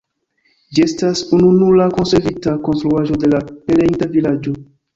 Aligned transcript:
Ĝi 0.77 0.85
estas 0.85 1.21
ununura 1.41 1.87
konservita 1.99 2.55
konstruaĵo 2.71 3.21
de 3.27 3.33
la 3.37 3.45
pereinta 3.71 4.13
vilaĝo. 4.21 4.59